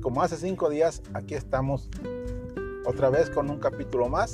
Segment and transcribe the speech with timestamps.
[0.00, 1.88] Como hace cinco días, aquí estamos
[2.84, 4.32] otra vez con un capítulo más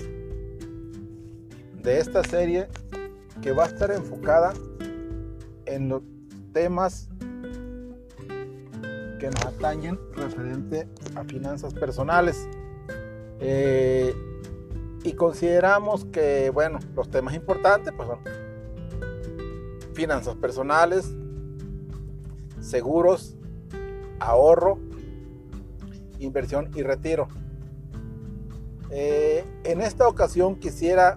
[1.83, 2.67] de esta serie
[3.43, 4.55] que va a estar enfocada
[5.67, 6.01] en los
[6.55, 7.11] temas
[9.21, 12.49] que nos atañen referente a finanzas personales.
[13.41, 14.15] Eh,
[15.05, 18.21] y consideramos que, bueno, los temas importantes pues son
[19.93, 21.15] finanzas personales,
[22.61, 23.37] seguros,
[24.21, 24.88] ahorro,
[26.19, 27.29] inversión y retiro.
[28.91, 31.17] Eh, en esta ocasión quisiera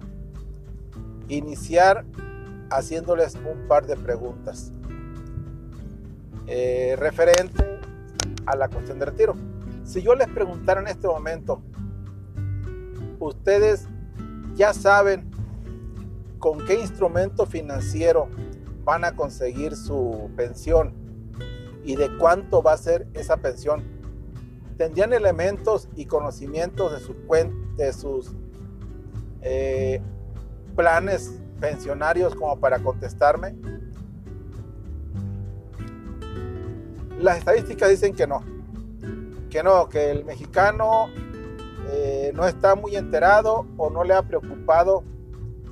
[1.29, 2.05] iniciar
[2.69, 4.73] haciéndoles un par de preguntas
[6.47, 7.79] eh, referente
[8.45, 9.35] a la cuestión de retiro.
[9.83, 11.61] Si yo les preguntara en este momento,
[13.19, 13.87] ustedes
[14.55, 15.31] ya saben
[16.39, 18.27] con qué instrumento financiero
[18.83, 20.93] van a conseguir su pensión
[21.83, 23.83] y de cuánto va a ser esa pensión.
[24.77, 27.15] Tendrían elementos y conocimientos de, su,
[27.77, 28.31] de sus
[29.41, 30.01] eh,
[30.75, 33.55] planes pensionarios como para contestarme.
[37.19, 38.43] Las estadísticas dicen que no,
[39.49, 41.09] que no, que el mexicano
[41.91, 45.03] eh, no está muy enterado o no le ha preocupado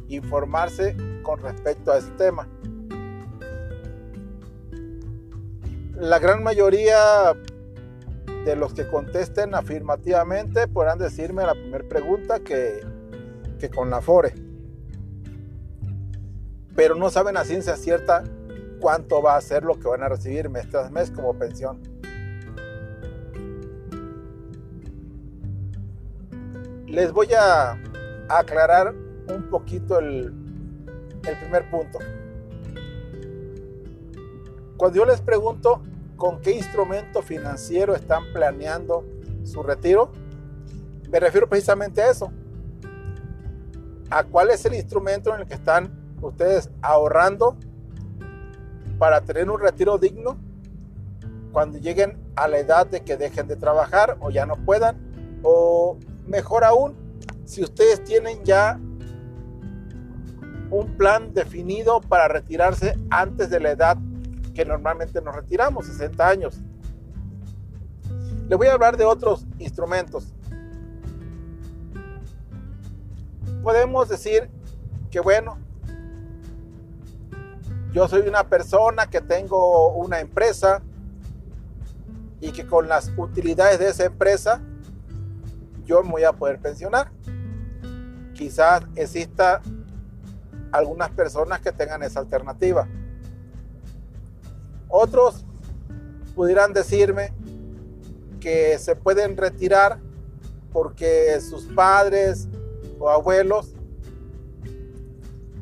[0.10, 2.48] informarse con respecto a ese tema.
[5.96, 7.36] La gran mayoría
[8.50, 12.82] de los que contesten afirmativamente podrán decirme la primera pregunta que,
[13.60, 14.34] que con la FORE.
[16.76, 18.24] Pero no saben a ciencia cierta
[18.80, 21.80] cuánto va a ser lo que van a recibir mes tras mes como pensión.
[26.90, 27.78] les voy a
[28.28, 28.94] aclarar
[29.28, 30.34] un poquito el,
[31.22, 32.00] primer punto.
[34.78, 35.84] Cuando yo les pregunto
[36.20, 39.04] con qué instrumento financiero están planeando
[39.44, 40.12] su retiro,
[41.10, 42.32] me refiero precisamente a eso.
[44.12, 47.58] ¿A cuál es el instrumento en el que están ustedes ahorrando
[49.00, 50.38] para tener un retiro digno
[51.52, 55.40] cuando lleguen a la edad de que dejen de trabajar o ya no puedan?
[55.42, 55.98] ¿O
[56.30, 56.96] Mejor aún,
[57.46, 58.80] si ustedes tienen ya
[60.70, 63.98] un plan definido para retirarse antes de la edad
[64.66, 66.60] normalmente nos retiramos, 60 años.
[68.48, 70.34] Les voy a hablar de otros instrumentos.
[73.64, 74.50] Podemos decir
[75.12, 75.58] que bueno,
[77.92, 80.82] yo soy una persona que tengo una empresa
[82.40, 84.62] y que con las utilidades de esa empresa
[85.86, 87.12] yo me voy a poder pensionar.
[88.34, 89.62] Quizás exista
[90.72, 92.88] algunas personas que tengan esa alternativa.
[94.90, 95.46] Otros
[96.36, 97.32] pudieran decirme
[98.40, 100.00] que se pueden retirar
[100.74, 102.48] porque sus padres
[103.00, 103.76] o abuelos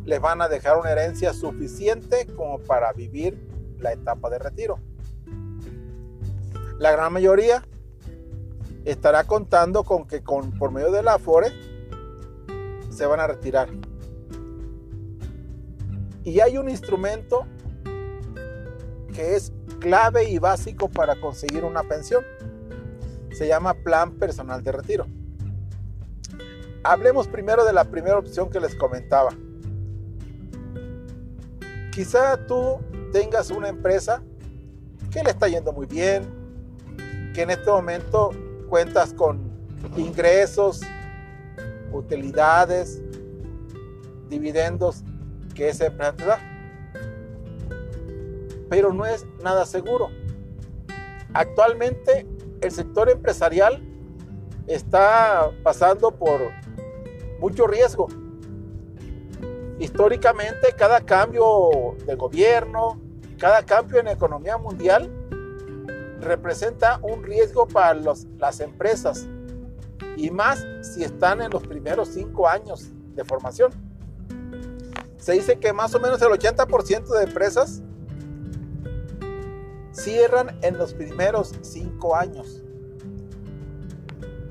[0.05, 3.38] les van a dejar una herencia suficiente como para vivir
[3.79, 4.79] la etapa de retiro.
[6.79, 7.63] La gran mayoría
[8.85, 11.51] estará contando con que con, por medio de la Afore
[12.89, 13.67] se van a retirar.
[16.23, 17.45] Y hay un instrumento
[19.17, 22.23] que es clave y básico para conseguir una pensión.
[23.35, 25.07] Se llama Plan Personal de Retiro.
[26.83, 29.31] Hablemos primero de la primera opción que les comentaba.
[31.91, 32.77] Quizá tú
[33.11, 34.22] tengas una empresa
[35.09, 36.23] que le está yendo muy bien,
[37.33, 38.29] que en este momento
[38.69, 39.39] cuentas con
[39.97, 40.81] ingresos,
[41.91, 43.01] utilidades,
[44.29, 45.03] dividendos
[45.56, 46.56] que esa empresa te da.
[48.69, 50.09] Pero no es nada seguro.
[51.33, 52.25] Actualmente
[52.61, 53.81] el sector empresarial
[54.67, 56.39] está pasando por
[57.39, 58.07] mucho riesgo.
[59.79, 62.99] Históricamente cada cambio de gobierno,
[63.37, 65.11] cada cambio en la economía mundial
[66.19, 69.27] representa un riesgo para las empresas
[70.15, 73.71] y más si están en los primeros cinco años de formación.
[75.17, 77.83] Se dice que más o menos el 80% de empresas
[79.97, 82.63] cierran en los primeros cinco años.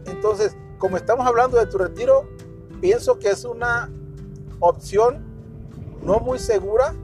[0.07, 2.29] Entonces, como estamos hablando de tu retiro,
[2.81, 3.91] pienso que es una
[4.61, 5.25] opción
[6.03, 6.95] no muy segura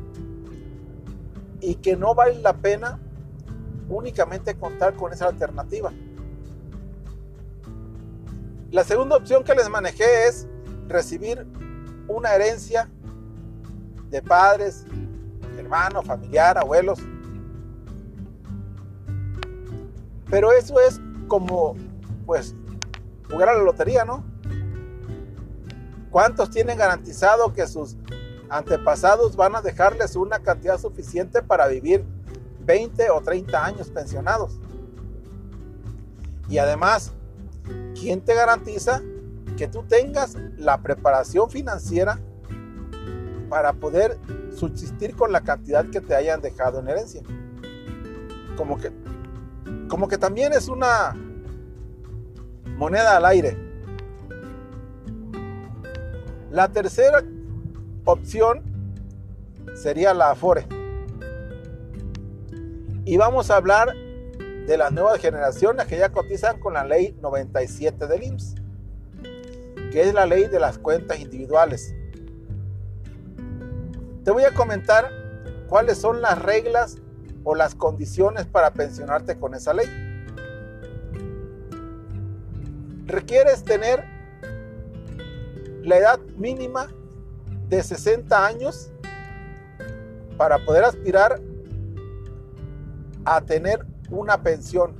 [1.60, 2.98] y que no vale la pena
[3.88, 5.92] únicamente contar con esa alternativa.
[8.70, 10.48] La segunda opción que les manejé es
[10.88, 11.46] recibir
[12.08, 12.90] una herencia
[14.10, 14.84] de padres,
[15.58, 16.98] hermanos, familiar, abuelos.
[20.32, 20.99] Pero eso es
[21.29, 21.76] como,
[22.25, 22.55] pues,
[23.31, 24.25] jugar a la lotería, ¿no?
[26.11, 27.99] ¿Cuántos tienen garantizado que sus
[28.49, 32.02] antepasados van a dejarles una cantidad suficiente para vivir
[32.61, 34.58] 20 o 30 años pensionados?
[36.49, 37.12] Y además,
[37.94, 39.02] ¿quién te garantiza
[39.58, 42.19] que tú tengas la preparación financiera
[43.50, 44.19] para poder
[44.56, 47.20] subsistir con la cantidad que te hayan dejado en herencia?
[48.56, 49.01] Como que,
[49.92, 51.14] como que también es una
[52.78, 53.58] moneda al aire.
[56.50, 57.22] La tercera
[58.06, 58.62] opción
[59.74, 60.66] sería la Afore.
[63.04, 63.94] Y vamos a hablar
[64.66, 68.54] de las nuevas generaciones que ya cotizan con la ley 97 del IMSS,
[69.92, 71.94] que es la ley de las cuentas individuales.
[74.24, 75.10] Te voy a comentar
[75.68, 76.96] cuáles son las reglas
[77.44, 79.86] o las condiciones para pensionarte con esa ley.
[83.06, 84.04] Requieres tener
[85.82, 86.88] la edad mínima
[87.68, 88.92] de 60 años
[90.36, 91.40] para poder aspirar
[93.24, 94.94] a tener una pensión.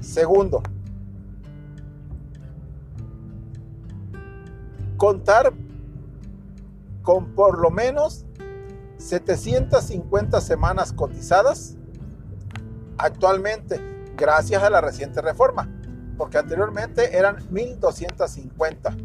[0.00, 0.62] Segundo,
[4.96, 5.52] contar
[7.02, 8.24] con por lo menos
[9.02, 11.76] 750 semanas cotizadas
[12.98, 13.80] actualmente,
[14.16, 15.68] gracias a la reciente reforma,
[16.16, 18.96] porque anteriormente eran 1250.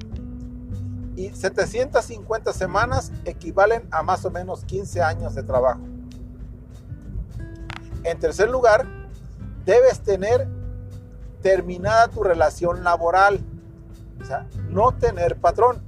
[1.16, 5.82] Y 750 semanas equivalen a más o menos 15 años de trabajo.
[8.04, 8.86] En tercer lugar,
[9.66, 10.48] debes tener
[11.42, 13.40] terminada tu relación laboral,
[14.22, 15.87] o sea, no tener patrón.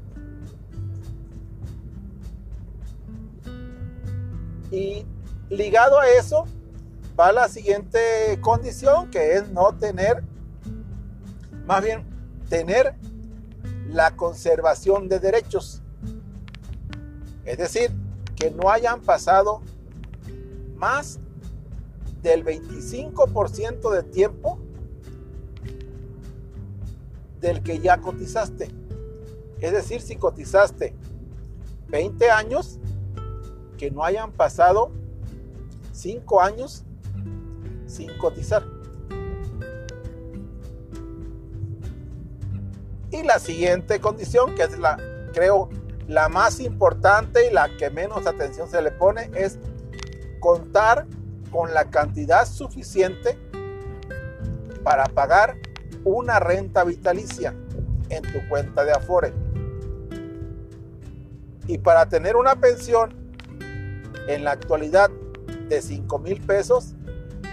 [4.72, 5.06] Y
[5.50, 6.46] ligado a eso
[7.20, 10.24] va la siguiente condición, que es no tener,
[11.66, 12.06] más bien,
[12.50, 12.96] tener
[13.90, 15.82] la conservación de derechos.
[17.46, 17.92] Es decir,
[18.36, 19.62] que no hayan pasado
[20.76, 21.20] más
[22.22, 24.60] del 25% de tiempo
[27.42, 28.70] del que ya cotizaste.
[29.60, 30.96] Es decir, si cotizaste
[31.88, 32.79] 20 años,
[33.80, 34.92] que no hayan pasado
[35.94, 36.84] 5 años
[37.88, 38.64] sin cotizar.
[43.10, 44.98] Y la siguiente condición, que es la,
[45.34, 45.70] creo,
[46.08, 49.58] la más importante y la que menos atención se le pone, es
[50.40, 51.08] contar
[51.50, 53.38] con la cantidad suficiente
[54.84, 55.56] para pagar
[56.04, 57.56] una renta vitalicia
[58.10, 59.34] en tu cuenta de Afore.
[61.66, 63.19] Y para tener una pensión
[64.30, 65.10] en la actualidad
[65.68, 66.96] de 5 mil pesos,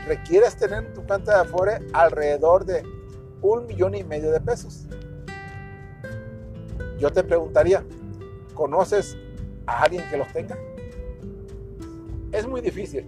[0.06, 2.84] requieres tener en tu cuenta de Afore alrededor de
[3.42, 4.86] un millón y medio de pesos.
[6.98, 7.84] Yo te preguntaría,
[8.54, 9.16] ¿conoces
[9.66, 10.56] a alguien que los tenga?
[12.32, 13.06] Es muy difícil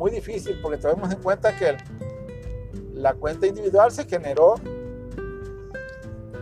[0.00, 1.76] muy difícil porque tenemos en cuenta que
[2.94, 4.54] la cuenta individual se generó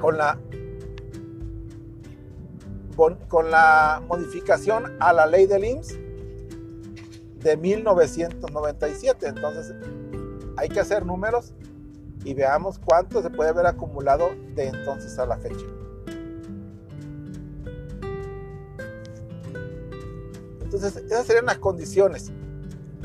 [0.01, 0.39] con la
[2.95, 5.99] con, la modificación a la ley del IMSS
[7.41, 9.29] de 1997.
[9.29, 9.75] Entonces
[10.57, 11.55] hay que hacer números
[12.25, 15.65] y veamos cuánto se puede haber acumulado de entonces a la fecha.
[20.63, 22.31] Entonces esas serían las condiciones.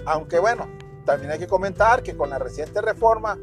[0.06, 0.68] Aunque bueno,
[1.06, 3.38] también hay que comentar que con la reciente reforma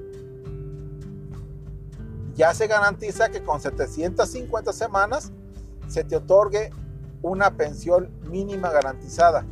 [2.35, 5.33] ya se garantiza que con 750 semanas
[5.89, 6.71] se te otorgue
[7.23, 9.45] una pensión mínima garantizada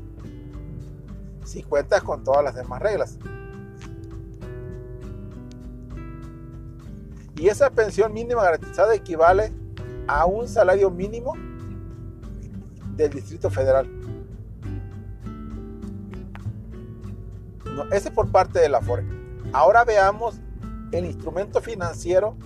[1.49, 3.19] si cuentas con todas las demás reglas.
[7.37, 9.53] Y esa pensión mínima garantizada equivale
[10.07, 11.33] a un salario mínimo
[12.97, 13.89] del Distrito Federal.
[17.93, 19.07] ese por parte de la FORE.
[19.53, 20.41] Ahora veamos
[20.93, 22.37] el instrumento financiero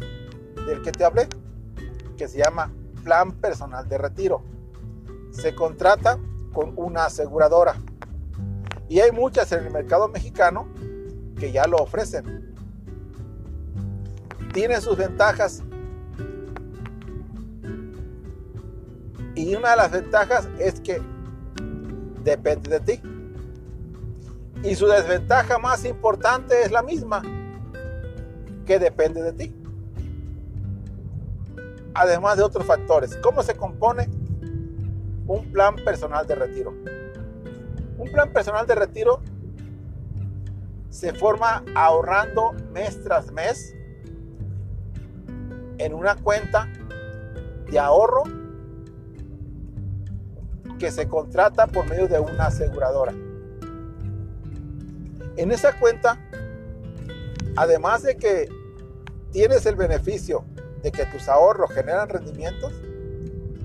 [0.66, 1.26] del que te hablé,
[2.16, 2.70] que se llama
[3.02, 4.44] Plan Personal de Retiro.
[5.32, 6.18] Se contrata
[6.52, 7.74] con una aseguradora.
[8.92, 10.68] Y hay muchas en el mercado mexicano
[11.40, 12.54] que ya lo ofrecen.
[14.52, 15.62] Tiene sus ventajas.
[19.34, 21.00] Y una de las ventajas es que
[22.22, 23.00] depende de ti.
[24.62, 27.22] Y su desventaja más importante es la misma,
[28.66, 29.56] que depende de ti.
[31.94, 33.16] Además de otros factores.
[33.22, 34.10] ¿Cómo se compone
[35.26, 36.74] un plan personal de retiro?
[37.98, 39.20] Un plan personal de retiro
[40.90, 43.74] se forma ahorrando mes tras mes
[45.78, 46.68] en una cuenta
[47.70, 48.24] de ahorro
[50.78, 53.12] que se contrata por medio de una aseguradora.
[55.36, 56.18] En esa cuenta,
[57.56, 58.48] además de que
[59.30, 60.44] tienes el beneficio
[60.82, 62.72] de que tus ahorros generan rendimientos,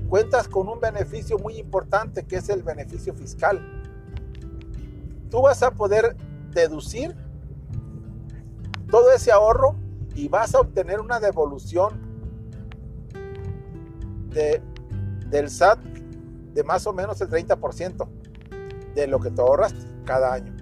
[0.08, 3.84] cuentas con un beneficio muy importante que es el beneficio fiscal.
[5.30, 6.16] Tú vas a poder
[6.52, 7.16] deducir
[8.90, 9.76] todo ese ahorro
[10.16, 12.02] y vas a obtener una devolución
[14.30, 14.62] de,
[15.30, 15.80] del SAT
[16.54, 18.08] de más o menos el 30%
[18.96, 20.56] de lo que te ahorras cada año.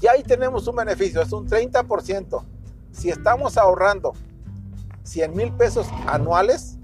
[0.00, 2.42] Y ahí tenemos un beneficio, es un 30%.
[2.92, 4.14] Si estamos ahorrando
[5.02, 6.78] 100 mil pesos anuales,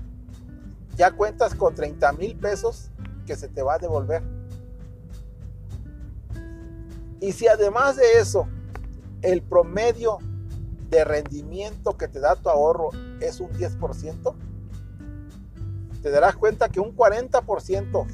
[0.97, 2.91] ya cuentas con 30 mil pesos
[3.25, 4.23] que se te va a devolver.
[7.21, 8.47] Y si además de eso,
[9.23, 10.19] el promedio
[10.91, 14.35] de rendimiento que te da tu ahorro es un 10%,
[16.03, 18.07] te darás cuenta que un 40%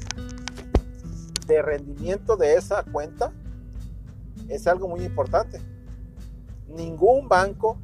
[1.45, 3.31] de rendimiento de esa cuenta
[4.47, 5.61] es algo muy importante.
[6.67, 7.77] Ningún banco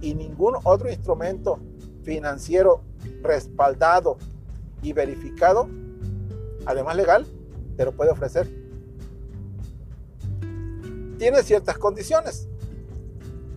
[0.00, 1.58] y ningún otro instrumento
[2.02, 2.82] financiero
[3.22, 4.16] respaldado
[4.82, 5.68] y verificado,
[6.64, 7.26] además legal,
[7.76, 8.65] te lo puede ofrecer.
[11.18, 12.48] Tiene ciertas condiciones.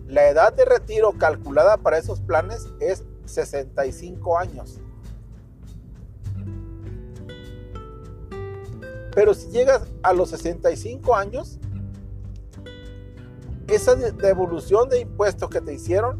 [0.06, 4.80] La edad de retiro calculada para esos planes es 65 años.
[9.14, 11.58] Pero si llegas a los 65 años,
[13.68, 16.18] esa devolución de impuestos que te hicieron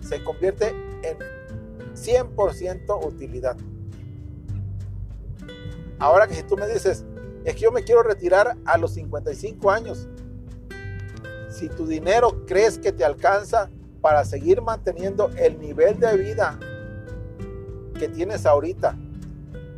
[0.00, 0.68] se convierte
[1.02, 1.18] en
[1.94, 3.56] 100% utilidad.
[5.98, 7.04] Ahora que si tú me dices,
[7.44, 10.08] es que yo me quiero retirar a los 55 años,
[11.56, 13.70] si tu dinero crees que te alcanza
[14.02, 16.58] para seguir manteniendo el nivel de vida
[17.98, 18.94] que tienes ahorita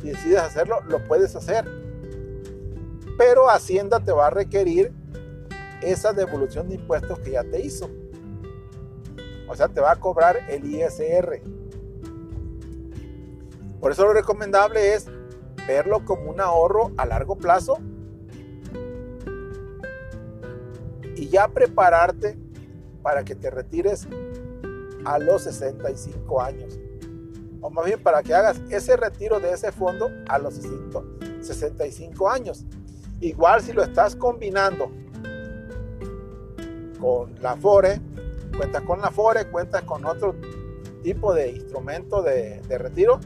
[0.03, 1.65] y decides hacerlo, lo puedes hacer.
[3.17, 4.91] Pero Hacienda te va a requerir
[5.81, 7.89] esa devolución de impuestos que ya te hizo.
[9.47, 11.41] O sea, te va a cobrar el ISR.
[13.79, 15.07] Por eso lo recomendable es
[15.65, 17.77] verlo como un ahorro a largo plazo
[21.19, 22.37] y ya prepararte
[23.01, 24.07] para que te retires
[25.03, 26.79] a los 65 años.
[27.61, 30.61] O más bien para que hagas ese retiro de ese fondo a los
[31.41, 32.65] 65 años.
[33.19, 34.89] Igual si lo estás combinando
[37.01, 37.99] con la FORE,
[38.55, 40.35] cuentas con la FORE, cuentas con otro
[41.03, 43.19] tipo de instrumento de, de retiro,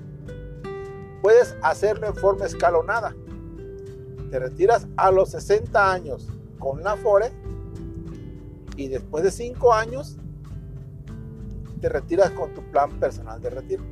[1.21, 3.15] puedes hacerlo en forma escalonada.
[4.31, 7.42] Te retiras a los 60 años con la FORE
[8.75, 10.17] y después de 5 años
[11.81, 13.83] te retiras con tu plan personal de retiro.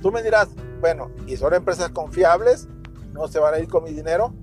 [0.00, 0.48] Tú me dirás,
[0.80, 2.68] bueno, ¿y son empresas confiables?
[3.12, 4.34] ¿No se van a ir con mi dinero?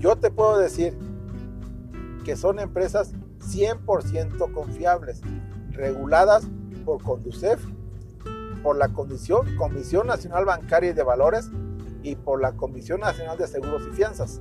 [0.00, 0.96] Yo te puedo decir
[2.24, 5.20] que son empresas 100% confiables,
[5.72, 6.46] reguladas
[6.84, 7.62] por Conducef,
[8.62, 11.50] por la Comisión, Comisión Nacional Bancaria y de Valores
[12.02, 14.40] y por la Comisión Nacional de Seguros y Fianzas.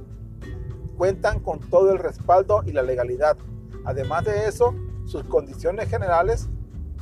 [0.98, 3.38] Cuentan con todo el respaldo y la legalidad.
[3.86, 4.74] Además de eso,
[5.06, 6.50] sus condiciones generales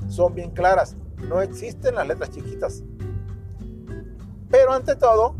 [0.09, 0.95] son bien claras.
[1.29, 2.83] No existen las letras chiquitas.
[4.49, 5.35] Pero ante todo,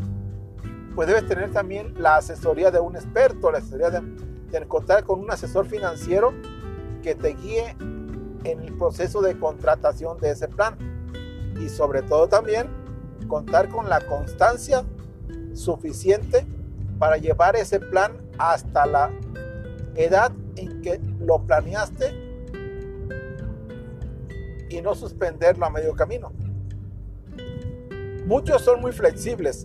[0.94, 4.00] pues debes tener también la asesoría de un experto, la asesoría de,
[4.50, 6.32] de contar con un asesor financiero
[7.02, 7.76] que te guíe
[8.44, 10.76] en el proceso de contratación de ese plan.
[11.60, 12.68] Y sobre todo también
[13.28, 14.84] contar con la constancia
[15.54, 16.46] suficiente
[16.98, 19.10] para llevar ese plan hasta la
[19.94, 22.14] edad en que lo planeaste
[24.68, 26.32] y no suspenderlo a medio camino.
[28.26, 29.64] Muchos son muy flexibles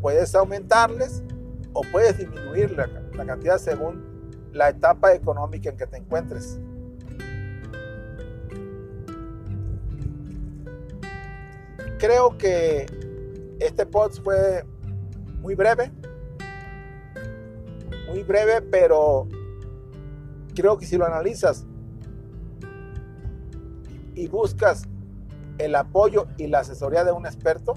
[0.00, 1.22] puedes aumentarles
[1.72, 6.58] o puedes disminuir la, la cantidad según la etapa económica en que te encuentres.
[11.98, 12.86] Creo que
[13.60, 14.64] este post fue
[15.40, 15.90] muy breve,
[18.08, 19.28] muy breve, pero
[20.54, 21.66] creo que si lo analizas
[24.14, 24.84] y buscas
[25.58, 27.74] el apoyo y la asesoría de un experto,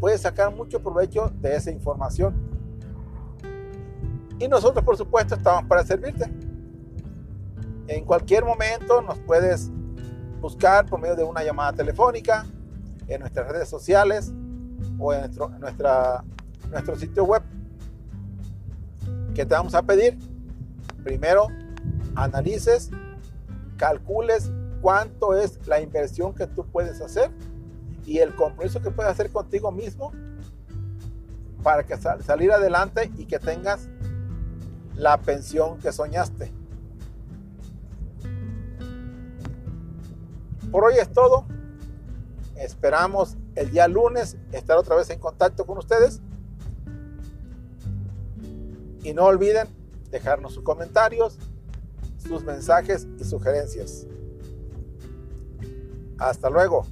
[0.00, 2.34] puedes sacar mucho provecho de esa información.
[4.38, 6.30] Y nosotros, por supuesto, estamos para servirte.
[7.88, 9.70] En cualquier momento nos puedes
[10.40, 12.46] buscar por medio de una llamada telefónica,
[13.08, 14.32] en nuestras redes sociales
[14.98, 15.20] o en
[15.60, 16.22] nuestro,
[16.70, 17.42] nuestro sitio web
[19.36, 20.16] ¿Qué te vamos a pedir?
[21.04, 21.48] Primero,
[22.14, 22.90] analices,
[23.76, 24.50] calcules
[24.80, 27.30] cuánto es la inversión que tú puedes hacer
[28.06, 30.10] y el compromiso que puedes hacer contigo mismo
[31.62, 33.90] para que salir adelante y que tengas
[34.94, 36.50] la pensión que soñaste.
[40.72, 41.44] Por hoy es todo.
[42.56, 46.22] Esperamos el día lunes estar otra vez en contacto con ustedes.
[49.06, 49.68] Y no olviden
[50.10, 51.38] dejarnos sus comentarios,
[52.18, 54.04] sus mensajes y sugerencias.
[56.18, 56.84] Hasta luego.